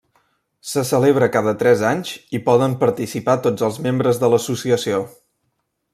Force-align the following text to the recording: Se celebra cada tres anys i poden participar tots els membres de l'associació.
Se 0.69 0.83
celebra 0.91 1.27
cada 1.35 1.53
tres 1.63 1.83
anys 1.91 2.15
i 2.39 2.41
poden 2.49 2.75
participar 2.85 3.39
tots 3.45 3.67
els 3.69 3.81
membres 3.89 4.23
de 4.25 4.31
l'associació. 4.35 5.03